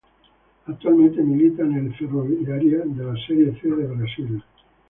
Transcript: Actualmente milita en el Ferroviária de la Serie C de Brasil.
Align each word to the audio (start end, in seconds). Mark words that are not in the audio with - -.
Actualmente 0.65 1.21
milita 1.21 1.61
en 1.61 1.75
el 1.77 1.95
Ferroviária 1.95 2.79
de 2.85 3.03
la 3.05 3.13
Serie 3.27 3.55
C 3.61 3.67
de 3.69 3.85
Brasil. 3.85 4.43